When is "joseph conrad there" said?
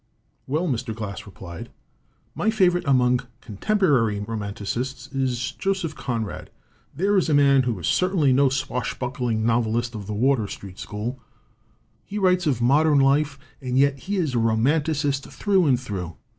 5.51-7.17